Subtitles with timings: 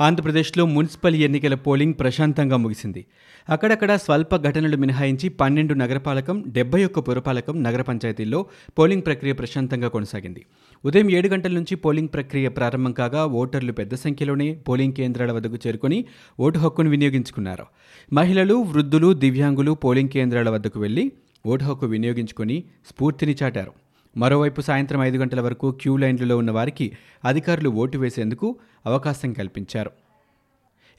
[0.00, 3.06] ఆంధ్రప్రదేశ్లో మున్సిపల్ ఎన్నికల పోలింగ్ ప్రశాంతంగా ముగిసింది.
[3.48, 8.46] అక్కడక్కడ స్వల్ప ఘటనలు మినహాయించి పన్నెండు నగరపాలకం డెబ్బై ఒక్క పురపాలకం నగర పంచాయతీల్లో
[8.78, 10.44] పోలింగ్ ప్రక్రియ ప్రశాంతంగా కొనసాగింది.
[10.84, 16.04] ఉదయం ఏడు గంటల నుంచి పోలింగ్ ప్రక్రియ ప్రారంభం కాగా ఓటర్లు పెద్ద సంఖ్యలోనే పోలింగ్ కేంద్రాల వద్దకు చేరుకొని
[16.40, 17.66] ఓటు హక్కును వినియోగించుకున్నారు.
[18.12, 21.12] మహిళలు వృద్ధులు దివ్యాంగులు పోలింగ్ కేంద్రాల వద్దకు వెళ్ళి
[21.46, 23.72] ఓటు హక్కు వినియోగించుకుని స్ఫూర్తిని చాటారు.
[24.16, 26.92] మరోవైపు సాయంత్రం ఐదు గంటల వరకు క్యూ లైన్లలో ఉన్న వారికి
[27.24, 29.90] అధికారులు ఓటు వేసేందుకు అవకాశం కల్పించారు.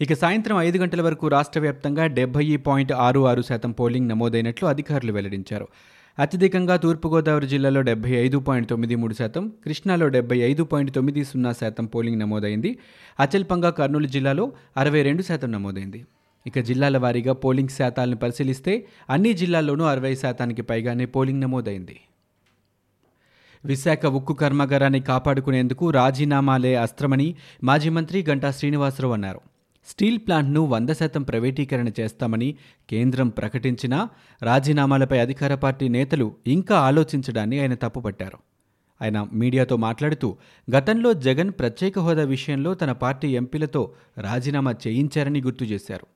[0.01, 5.11] ఇక సాయంత్రం ఐదు గంటల వరకు రాష్ట్ర వ్యాప్తంగా డెబ్బై పాయింట్ ఆరు ఆరు శాతం పోలింగ్ నమోదైనట్లు అధికారులు
[5.11, 5.67] వెల్లడించారు.
[6.19, 11.51] అత్యధికంగా తూర్పుగోదావరి జిల్లాలో డెబ్బై ఐదు పాయింట్ తొమ్మిది మూడు శాతం కృష్ణాలో డెబ్బై ఐదు పాయింట్ తొమ్మిది సున్నా
[11.51, 12.77] శాతం పోలింగ్ నమోదైంది.
[13.19, 16.05] అచల్పంగా కర్నూలు జిల్లాలో అరవై రెండు శాతం నమోదైంది.
[16.47, 21.99] ఇక జిల్లాల వారీగా పోలింగ్ శాతాలను పరిశీలిస్తే అన్ని జిల్లాల్లోనూ అరవై శాతానికి పైగానే పోలింగ్ నమోదైంది.
[23.65, 29.50] విశాఖ ఉక్కు కర్మాగారాన్ని కాపాడుకునేందుకు రాజీనామాలే అస్త్రమని మాజీ మంత్రి గంటా శ్రీనివాసరావు అన్నారు.
[29.83, 32.55] స్టీల్ ప్లాంట్ను వంద శాతం ప్రైవేటీకరణ చేస్తామని
[32.89, 34.09] కేంద్రం ప్రకటించినా
[34.41, 38.37] రాజీనామాలపై అధికార పార్టీ నేతలు ఇంకా ఆలోచించడాన్ని ఆయన తప్పుపట్టారు.
[39.01, 40.37] ఆయన మీడియాతో మాట్లాడుతూ
[40.75, 46.07] గతంలో జగన్ ప్రత్యేక హోదా విషయంలో తన పార్టీ ఎంపీలతో రాజీనామా చేయించారని గుర్తు చేశారు.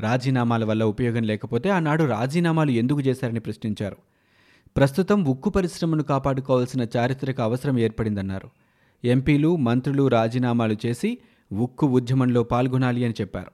[0.00, 3.96] రాజీనామాల వల్ల ఉపయోగం లేకపోతే ఆనాడు రాజీనామాలు ఎందుకు చేశారని ప్రశ్నించారు.
[4.76, 8.50] ప్రస్తుతం ఉక్కు పరిశ్రమను కాపాడుకోవాల్సిన చారిత్రక అవసరం ఏర్పడిందన్నారు.
[9.04, 11.18] ఎంపీలు మంత్రులు రాజీనామాలు చేసి
[11.52, 13.50] ఉక్కు ఉద్యమంలో పాల్గొనాలి అని చెప్పారు.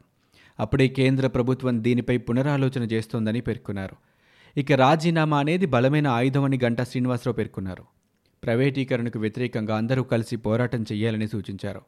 [0.61, 3.97] అప్పుడే కేంద్ర ప్రభుత్వం దీనిపై పునరాలోచన చేస్తోందని పేర్కొన్నారు.
[4.61, 7.85] ఇక రాజీనామా అనేది బలమైన ఆయుధమని గంటా శ్రీనివాసరావు పేర్కొన్నారు.
[8.45, 11.81] ప్రైవేటీకరణకు వ్యతిరేకంగా అందరూ కలిసి పోరాటం చేయాలని సూచించారు.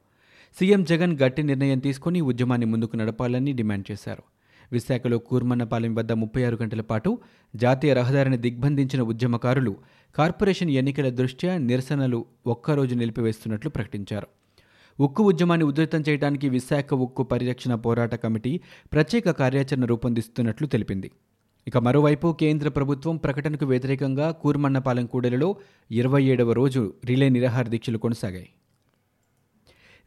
[0.58, 4.22] సీఎం జగన్ గట్టి నిర్ణయం తీసుకుని ఉద్యమాన్ని ముందుకు నడపాలని డిమాండ్ చేశారు.
[4.72, 7.18] విశాఖలో కూర్మన్నపాలెం వద్ద ముప్పై ఆరు గంటల పాటు
[7.56, 9.76] జాతీయ రహదారిని దిగ్బంధించిన ఉద్యమకారులు
[10.14, 14.26] కార్పొరేషన్ ఎన్నికల దృష్ట్యా నిరసనలు ఒక్కరోజు నిలిపివేస్తున్నట్లు ప్రకటించారు.
[15.00, 18.60] ఉక్కు ఉద్యమాన్ని ఉధృతం చేయడానికి విశాఖ ఉక్కు పరిరక్షణ పోరాట కమిటీ
[18.92, 21.10] ప్రత్యేక కార్యాచరణ రూపొందిస్తున్నట్లు తెలిపింది.
[21.68, 25.56] ఇక మరోవైపు కేంద్ర ప్రభుత్వం ప్రకటనకు వ్యతిరేకంగా కూర్మన్నపాలెం కూడలిలో
[25.90, 28.48] ఇరవై ఏడవ రోజు రిలే నిరాహార దీక్షలు కొనసాగాయి.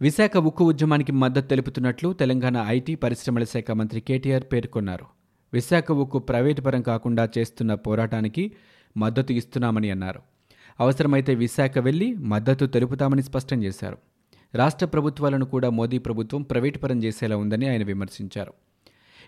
[0.01, 5.05] విశాఖ ఉక్కు ఉద్యమానికి మద్దతు తెలుపుతున్నట్లు తెలంగాణ ఐటీ పరిశ్రమల శాఖ మంత్రి కేటీఆర్ పేర్కొన్నారు.
[5.53, 8.51] విశాఖ ఉక్కు ప్రైవేటు పరం కాకుండా చేస్తున్న పోరాటానికి
[8.97, 10.19] మద్దతు ఇస్తున్నామని అన్నారు.
[10.79, 13.97] అవసరమైతే విశాఖ వెళ్ళి మద్దతు తెలుపుతామని స్పష్టం చేశారు.
[14.53, 18.53] రాష్ట్ర ప్రభుత్వాలను కూడా మోదీ ప్రభుత్వం ప్రైవేటు పరం చేసేలా ఉందని ఆయన విమర్శించారు.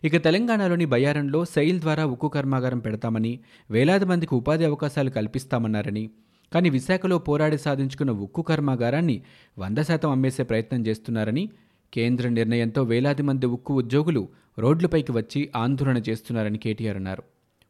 [0.06, 3.40] ఇక తెలంగాణలోని బయ్యారంలో సెయిల్ ద్వారా ఉక్కు కర్మాగారం పెడతామని
[3.72, 6.10] వేలాది మందికి ఉపాధి అవకాశాలు కల్పిస్తామన్నారని
[6.54, 9.22] కానీ విశాఖలో పోరాడి సాధించుకున్న ఉక్కు కర్మాగారాన్ని
[9.60, 11.50] వంద శాతం అమ్మేసే ప్రయత్నం చేస్తున్నారని
[11.94, 14.30] కేంద్ర నిర్ణయంతో వేలాది మంది ఉక్కు ఉద్యోగులు
[14.60, 17.24] రోడ్లపైకి వచ్చి ఆందోళన చేస్తున్నారని కేటీఆర్ అన్నారు.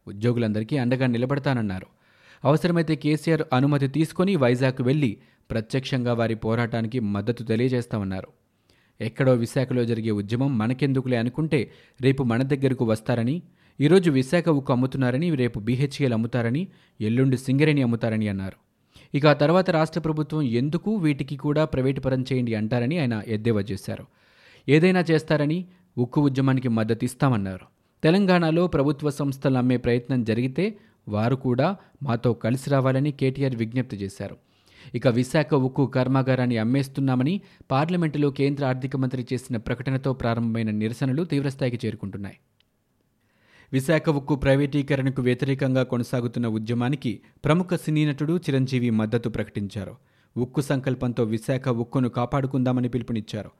[0.07, 1.87] ఉద్యోగులందరికీ అండగా నిలబడతానన్నారు.
[2.43, 5.17] అవసరమైతే కేసీఆర్ అనుమతి తీసుకొని వైజాగ్ వెళ్ళి
[5.51, 8.27] ప్రత్యక్షంగా వారి పోరాటానికి మద్దతు తెలియజేస్తామన్నారు.
[9.01, 11.71] ఎక్కడో విశాఖలో జరిగే ఉద్యమం మనకెందుకులే అనుకుంటే
[12.01, 13.41] రేపు మన దగ్గరకు వస్తారని
[13.81, 16.67] ఈరోజు విశాఖ ఉక్కు అమ్ముతున్నారని రేపు బీహెచ్ఏలు అమ్ముతారని
[17.01, 18.57] ఎల్లుండి సింగరేణి అమ్ముతారని అన్నారు.
[19.15, 24.05] ఇక ఆ తర్వాత రాష్ట్ర ప్రభుత్వం ఎందుకు వీటికి కూడా ప్రైవేటు పరం చేయండి అంటారని ఆయన ఎద్దేవా చేశారు.
[24.69, 25.65] ఏదైనా చేస్తారని
[25.97, 27.65] ఉక్కు ఉద్యమానికి మద్దతు ఇస్తామన్నారు
[28.03, 30.77] తెలంగాణలో ప్రభుత్వ సంస్థలు అమ్మే ప్రయత్నం జరిగితే
[31.07, 34.37] వారు కూడా మాతో కలిసి రావాలని కేటీఆర్ విజ్ఞప్తి చేశారు.
[34.95, 42.37] ఇక విశాఖ ఉక్కు కర్మాగారాన్ని అమ్మేస్తున్నామని పార్లమెంటులో కేంద్ర ఆర్థిక మంత్రి చేసిన ప్రకటనతో ప్రారంభమైన నిరసనలు తీవ్రస్థాయికి చేరుకుంటున్నాయి.
[43.73, 49.95] విశాఖ ఉక్కు ప్రైవేటీకరణకు వ్యతిరేకంగా కొనసాగుతున్న ఉద్యమానికి ప్రముఖ సినీ నటుడు చిరంజీవి మద్దతు ప్రకటించారు.
[50.37, 53.51] ఉక్కు సంకల్పంతో విశాఖ ఉక్కును కాపాడుకుందామని పిలుపునిచ్చారు.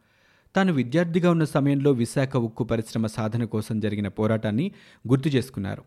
[0.55, 4.71] తాను విద్యార్థిగా ఉన్న సమయంలో విశాఖ ఉక్కు పరిశ్రమ సాధన కోసం జరిగిన పోరాటాన్ని
[5.07, 5.83] గుర్తు చేసుకున్నారు.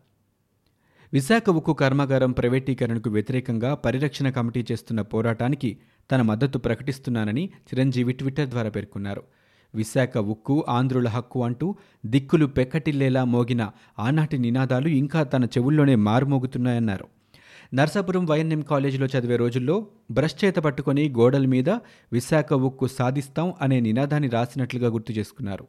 [1.13, 5.77] విశాఖ ఉక్కు కర్మాగారం ప్రైవేటీకరణకు వ్యతిరేకంగా పరిరక్షణ కమిటీ చేస్తున్న పోరాటానికి
[6.11, 9.23] తన మద్దతు ప్రకటిస్తున్నానని చిరంజీవి ట్విట్టర్ ద్వారా పేర్కొన్నారు.
[9.75, 11.75] విశాఖ ఉక్కు ఆంధ్రుల హక్కు అంటూ
[12.05, 17.07] దిక్కులు పెక్కటిల్లేలా మోగిన ఆనాటి నినాదాలు ఇంకా తన చెవుల్లోనే మారుమోగుతున్నాయన్నారు.
[17.73, 21.69] నర్సాపురం వైఎన్ఎం కాలేజీలో చదివే రోజుల్లో బ్రష్ చేత పట్టుకొని గోడల మీద
[22.11, 25.67] విశాఖ ఉక్కు సాధిస్తాం అనే నినాదాన్ని రాసినట్లుగా గుర్తు చేసుకున్నారు.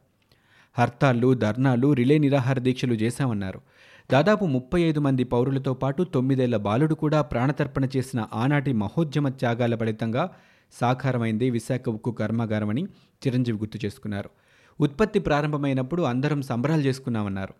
[0.77, 3.61] హర్తాళ్ళు ధర్నాలు రిలే నిరాహార దీక్షలు చేశామన్నారు.
[4.11, 10.29] దాదాపు ముప్పై ఐదు మంది పౌరులతో పాటు తొమ్మిదేళ్ళ బాలుడు కూడా ప్రాణతర్పణ చేసిన ఆనాటి మహోద్యమ త్యాగాల ఫలితంగా
[10.71, 12.83] సాకారమైంది విశాఖ ఉక్కు కర్మాగారమని
[13.27, 14.29] చిరంజీవి గుర్తు చేసుకున్నారు.
[14.79, 17.53] ఉత్పత్తి ప్రారంభమైనప్పుడు అందరం సంబరాలు చేసుకున్నామన్నారు.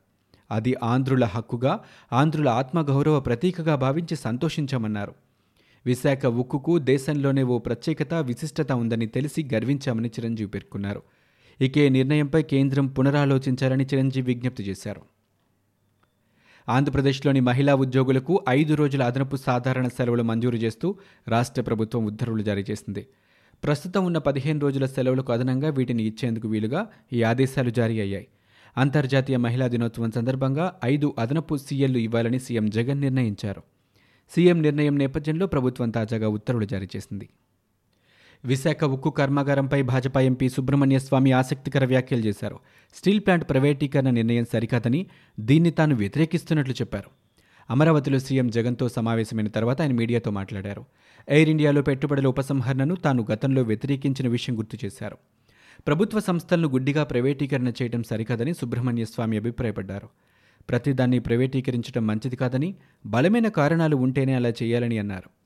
[0.51, 1.79] అది ఆంధ్రుల హక్కుగా
[2.13, 5.13] ఆంధ్రుల ఆత్మగౌరవ ప్రతీకగా భావించి సంతోషించామన్నారు.
[5.85, 11.01] విశాఖ ఉక్కుకు దేశంలోనే ఓ ప్రత్యేకత విశిష్టత ఉందని తెలిసి గర్వించామని చిరంజీవి పేర్కొన్నారు.
[11.61, 15.18] ఇక నిర్ణయంపై కేంద్రం పునరాలోచించాలని చిరంజీవి విజ్ఞప్తి చేశారు.
[16.69, 23.07] ఆంధ్రప్రదేశ్లోని మహిళా ఉద్యోగులకు ఐదు రోజుల అదనపు సాధారణ సెలవులు మంజూరు చేస్తూ రాష్ట్ర ప్రభుత్వం ఉత్తర్వులు జారీ చేసింది.
[23.63, 28.27] ప్రస్తుతం ఉన్న పదిహేను రోజుల సెలవులకు అదనంగా వీటిని ఇచ్చేందుకు వీలుగా ఈ ఆదేశాలు జారీ అయ్యాయి.
[28.77, 33.63] అంతర్జాతీయ మహిళా దినోత్సవం సందర్భంగా ఐదు అదనపు సీఎల్లు ఇవ్వాలని సీఎం జగన్ నిర్ణయించారు.
[34.35, 37.29] సీఎం నిర్ణయం నేపథ్యంలో ప్రభుత్వం తాజాగా ఉత్తర్వులు జారీ చేసింది.
[38.45, 42.59] విశాఖ ఉక్కు కర్మాగారంపై భాజపా ఎంపీ సుబ్రహ్మణ్య స్వామి ఆసక్తికర వ్యాఖ్యలు చేశారు.
[42.95, 45.05] స్టీల్ ప్లాంట్ ప్రైవేటీకరణ నిర్ణయం సరికాదని
[45.39, 47.09] దీన్ని తాను వ్యతిరేకిస్తున్నట్లు చెప్పారు.
[47.69, 50.85] అమరావతిలో సీఎం జగన్తో సమావేశమైన తర్వాత ఆయన మీడియాతో మాట్లాడారు.
[51.29, 55.17] ఎయిర్ ఇండియాలో పెట్టుబడుల ఉపసంహరణను తాను గతంలో వ్యతిరేకించిన విషయం గుర్తు చేశారు.
[55.87, 60.09] ప్రభుత్వ సంస్థలను గుడ్డిగా ప్రైవేటీకరణ చేయడం సరికాదని సుబ్రహ్మణ్య స్వామి అభిప్రాయపడ్డారు.
[60.69, 62.75] ప్రతిదాన్ని ప్రైవేటీకరించడం మంచిది కాదని
[63.05, 65.38] బలమైన కారణాలు ఉంటేనే అలా చేయాలని అన్నారు.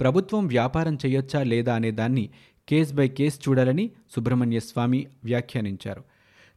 [0.00, 2.30] ప్రభుత్వం వ్యాపారం చేయొచ్చా లేదా అనే దాన్ని
[2.68, 6.04] కేస్ బై కేస్ చూడాలని సుబ్రహ్మణ్య స్వామి వ్యాఖ్యానించారు.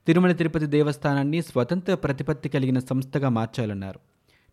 [0.08, 4.00] తిరుమల తిరుపతి దేవస్థానాన్ని స్వతంత్ర ప్రతిపత్తి కలిగిన సంస్థగా మార్చాలన్నారు.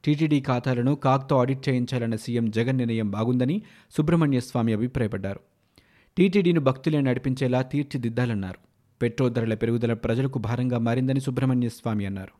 [0.04, 5.40] టీటీడీ ఖాతాలను కాక్తో ఆడిట్ చేయించాలన్న సీఎం జగన్ నిర్ణయం బాగుందని సుబ్రహ్మణ్య స్వామి అభిప్రాయపడ్డారు.
[6.16, 8.58] టీటీడీని భక్తులే నడిపించేలా తీర్చిదిద్దాలన్నారు.
[9.02, 12.39] పెట్రోల్ ధరల పెరుగుదల ప్రజలకు భారంగా మారిందని సుబ్రహ్మణ్య స్వామి అన్నారు.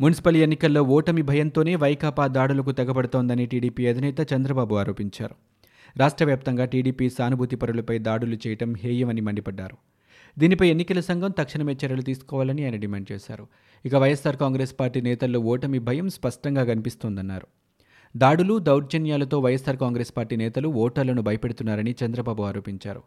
[0.00, 5.34] మున్సిపల్ ఎన్నికల్లో ఓటమి భయంతోనే వైకాపా దాడులకు తెగబడుతోందని టీడీపీ అధినేత చంద్రబాబు ఆరోపించారు.
[5.96, 9.76] రాష్ట్ర వ్యాప్తంగా టీడీపీ సానుభూతి పరులపై దాడులు చేయటం హేయమని మండిపడ్డారు.
[10.38, 13.46] దీనిపై ఎన్నికల సంఘం తక్షణమే చర్యలు తీసుకోవాలని ఆయన డిమాండ్ చేశారు.
[13.84, 17.46] ఇక వైఎస్ఆర్ కాంగ్రెస్ పార్టీ నేతల్లో ఓటమి భయం స్పష్టంగా కనిపిస్తోందన్నారు.
[18.16, 23.02] దాడులు దౌర్జన్యాలతో వైఎస్ఆర్ కాంగ్రెస్ పార్టీ నేతలు ఓటర్లను భయపెడుతున్నారని చంద్రబాబు ఆరోపించారు.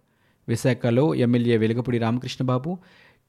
[0.48, 2.78] విశాఖలో ఎమ్మెల్యే వెలుగపూడి రామకృష్ణబాబు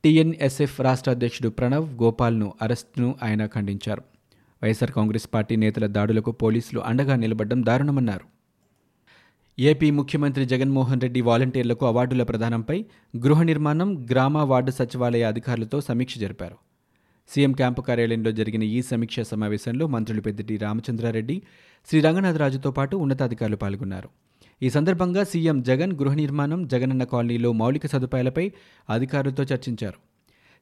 [0.05, 4.03] టీఎన్ఎస్ఎఫ్ రాష్ట్ర అధ్యక్షుడు ప్రణవ్ గోపాల్ను అరెస్టును ఆయన ఖండించారు.
[4.63, 8.27] వైఎస్ఆర్ కాంగ్రెస్ పార్టీ నేతల దాడులకు పోలీసులు అండగా నిలబడ్డం దారుణమన్నారు.
[9.59, 12.79] ఏపీ ముఖ్యమంత్రి జగన్మోహన్ రెడ్డి వాలంటీర్లకు అవార్డుల ప్రదానంపై
[13.25, 16.57] గృహ నిర్మాణం గ్రామ వార్డు సచివాలయ అధికారులతో సమీక్ష జరిపారు.
[17.31, 21.43] సీఎం క్యాంపు కార్యాలయంలో జరిగిన ఈ సమీక్షా సమావేశంలో మంత్రులు పెద్దిటి రామచంద్రారెడ్డి
[21.89, 24.11] శ్రీ రంగనాథరాజుతో పాటు ఉన్నతాధికారులు పాల్గొన్నారు.
[24.63, 28.53] ఈ సందర్భంగా సీఎం జగన్ గృహ నిర్మాణం జగనన్న కాలనీలో మౌలిక సదుపాయాలపై
[28.91, 29.99] అధికారులతో చర్చించారు.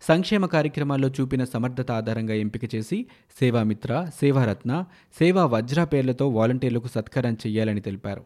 [0.03, 3.07] సంక్షేమ కార్యక్రమాల్లో చూపిన సమర్థత ఆధారంగా ఎంపిక చేసి
[3.41, 4.85] సేవామిత్ర సేవారత్న
[5.19, 8.25] సేవా వజ్ర పేర్లతో వాలంటీర్లకు సత్కారం చేయాలని తెలిపారు.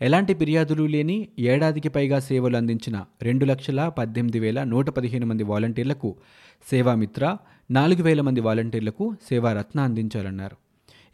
[0.00, 6.16] ఎలాంటి ఫిర్యాదులు లేని ఏడాదికి పైగా సేవలు అందించిన రెండు లక్షల పద్దెనిమిది వేల నూట పదిహేను మంది వాలంటీర్లకు
[6.70, 7.36] సేవామిత్ర
[7.70, 10.63] నాలుగు వేల మంది వాలంటీర్లకు సేవారత్న అందించాలన్నారు.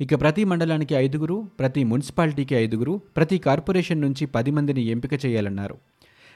[0.01, 5.79] ఇక ప్రతి మండలానికి ఐదుగురు ప్రతి మున్సిపాలిటీకి ఐదుగురు ప్రతి కార్పొరేషన్ నుంచి పది మందిని ఎంపిక చేయాలన్నారు.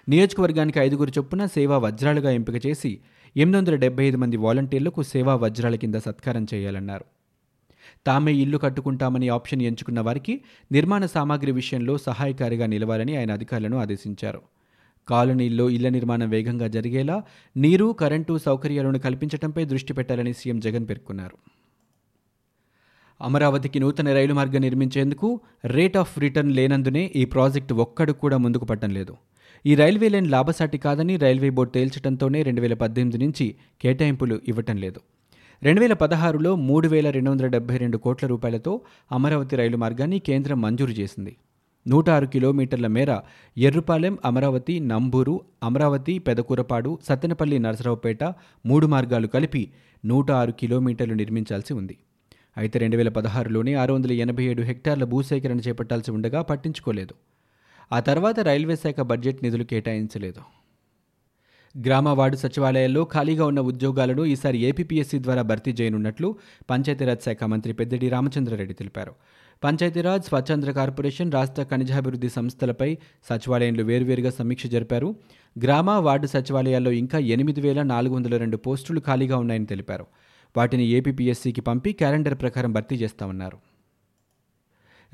[0.09, 2.99] నియోజకవర్గానికి ఐదుగురు చొప్పున సేవా వజ్రాలుగా ఎంపిక చేసి
[3.37, 7.05] ఎనిమిది వందల డెబ్బై ఐదు మంది వాలంటీర్లకు సేవా వజ్రాల కింద సత్కారం చేయాలన్నారు.
[8.07, 10.41] తామే ఇల్లు కట్టుకుంటామని ఆప్షన్ ఎంచుకున్న వారికి
[10.73, 14.43] నిర్మాణ సామాగ్రి విషయంలో సహాయకారిగా నిలవాలని ఆయన అధికారులను ఆదేశించారు.
[15.09, 17.23] కాలనీల్లో ఇళ్ళ నిర్మాణం వేగంగా జరిగేలా
[17.57, 21.64] నీరు కరెంటు సౌకర్యాలను కల్పించడంపై దృష్టి పెట్టాలని సీఎం జగన్ పేర్కొన్నారు.
[23.25, 25.29] అమరావతికి నూతన రైలు మార్గం నిర్మించేందుకు
[25.65, 29.15] రేట్ ఆఫ్ రిటర్న్ లేనందునే ఈ ప్రాజెక్టు ఒక్కడు కూడా ముందుకు పట్టడం లేదు.
[29.67, 35.01] ఈ రైల్వే లైన్ లాభసాటి కాదని రైల్వే బోర్డు తేల్చడంతోనే రెండు వేల పద్దెనిమిది నుంచి కేటాయింపులు ఇవ్వటం లేదు.
[35.63, 38.81] రెండు వేల పదహారులో మూడు వేల రెండు వందల డెబ్బై రెండు కోట్ల రూపాయలతో
[39.13, 41.37] అమరావతి రైలు మార్గాన్ని కేంద్రం మంజూరు చేసింది.
[41.89, 43.21] నూట ఆరు కిలోమీటర్ల మేర
[43.57, 48.25] ఎర్రుపాలెం అమరావతి నంబూరు అమరావతి పెదకూరపాడు సత్తెనపల్లి నరసరావుపేట
[48.67, 49.69] మూడు మార్గాలు కలిపి
[50.05, 51.97] నూట ఆరు కిలోమీటర్లు నిర్మించాల్సి ఉంది.
[52.57, 57.15] అయితే రెండు వేల పదహారులోనే ఆరు వందల ఎనభై ఏడు హెక్టార్ల భూసేకరణ చేపట్టాల్సి ఉండగా పట్టించుకోలేదు.
[57.93, 60.43] ఆ తర్వాత రైల్వే శాఖ బడ్జెట్ నిధులు కేటాయించలేదు.
[61.85, 66.37] గ్రామ వార్డు సచివాలయాల్లో ఖాళీగా ఉన్న ఉద్యోగాలను ఈసారి ఏపీపీఎస్సీ ద్వారా భర్తీ చేయనున్నట్లు
[66.71, 69.15] పంచాయతీరాజ్ శాఖ మంత్రి పెద్దిడి రామచంద్రారెడ్డి తెలిపారు.
[69.65, 72.99] పంచాయతీరాజ్ స్వచ్ఛంద్ర కార్పొరేషన్ రాష్ట్ర ఖనిజాభివృద్ధి సంస్థలపై
[73.31, 75.15] సచివాలయంలో వేర్వేరుగా సమీక్ష జరిపారు.
[75.65, 80.07] గ్రామ వార్డు సచివాలయాల్లో ఇంకా ఎనిమిది వేల నాలుగు వందల రెండు పోస్టులు ఖాళీగా ఉన్నాయని తెలిపారు.
[80.57, 83.59] వాటిని ఏపీపీఎస్సీకి పంపి క్యాలెండర్ ప్రకారం భర్తీ చేస్తామన్నారు.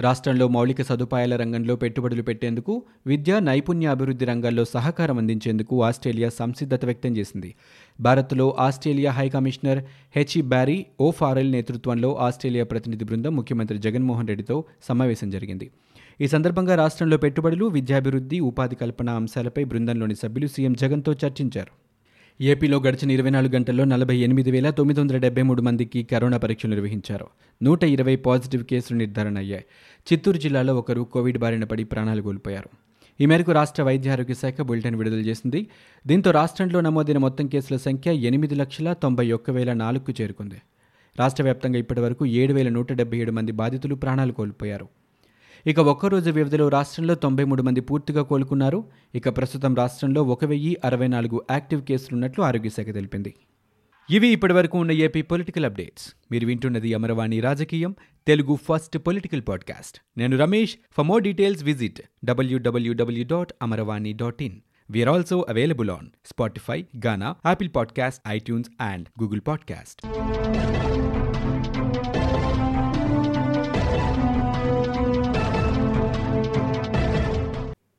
[0.01, 7.17] రాష్ట్రంలో మౌలిక సదుపాయాల రంగంలో పెట్టుబడులు పెట్టేందుకు విద్య నైపుణ్య అభివృద్ధి రంగాల్లో సహకారం అందించేందుకు ఆస్ట్రేలియా సంసిద్ధత వ్యక్తం
[7.17, 7.55] చేసింది.
[8.01, 9.85] భారత్లో Australia high commissioner
[10.17, 15.71] HE Barry O'Farrell నేతృత్వంలో ఆస్ట్రేలియా ప్రతినిధి బృందం ముఖ్యమంత్రి జగన్మోహన్ రెడ్డితో సమావేశం జరిగింది.
[16.21, 21.90] ఈ సందర్భంగా రాష్ట్రంలో పెట్టుబడులు విద్యాభివృద్ధి ఉపాధి కల్పన అంశాలపై బృందంలోని సభ్యులు సీఎం జగన్తో చర్చించారు.
[22.43, 26.71] ఏపీలో గడిచిన ఇరవై నాలుగు గంటల్లో నలభై ఎనిమిది వేల తొమ్మిది వందల డెబ్బై మూడు మందికి కరోనా పరీక్షలు
[26.71, 27.27] నిర్వహించారు.
[27.63, 29.65] నూట ఇరవై పాజిటివ్ కేసులు నిర్ధారణ అయ్యాయి.
[30.13, 32.69] చిత్తూరు జిల్లాలో ఒకరు కోవిడ్ బారిన పడి ప్రాణాలు కోల్పోయారు.
[33.21, 35.67] ఈ మేరకు రాష్ట్ర వైద్య ఆరోగ్య శాఖ బులెటిన్ విడుదల చేసింది.
[36.07, 40.61] దీంతో రాష్ట్రంలో నమోదైన మొత్తం కేసుల సంఖ్య ఎనిమిది లక్షల తొంభై ఒక్క వేల నాలుగుకు చేరుకుంది.
[41.19, 44.89] రాష్ట్ర వ్యాప్తంగా ఇప్పటి వరకు ఏడు వేల నూట డెబ్బై ఏడు మంది బాధితులు ప్రాణాలు కోల్పోయారు.
[45.67, 48.85] ఇక ఒక్కరోజు వ్యవధిలో రాష్ట్రంలో తొంభై మూడు మంది పూర్తిగా కోలుకున్నారు.
[49.15, 53.35] ఇక ప్రస్తుతం రాష్ట్రంలో ఒక వెయ్యి అరవై నాలుగు యాక్టివ్ కేసులున్నట్లు ఆరోగ్యశాఖ తెలిపింది.
[54.11, 56.15] ఇవి ఇప్పటివరకు ఉన్న ఏపీ పొలిటికల్ అప్డేట్స్.
[56.33, 57.95] మీరు వింటున్నది అమరవాణి రాజకీయం
[58.27, 59.99] తెలుగు ఫస్ట్ పొలిటికల్ పాడ్కాస్ట్.
[60.19, 60.77] నేను Ramesh.
[60.93, 67.37] For more details visit WWW dot Amaravani dot in we are also available on Spotify Gaana
[67.47, 70.01] Apple podcast iTunes and Google podcast